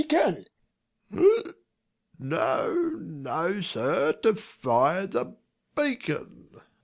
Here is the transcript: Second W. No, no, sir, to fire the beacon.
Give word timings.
Second 0.09 0.49
W. 1.11 1.29
No, 2.17 2.73
no, 2.99 3.61
sir, 3.61 4.11
to 4.13 4.33
fire 4.33 5.05
the 5.05 5.37
beacon. 5.77 6.59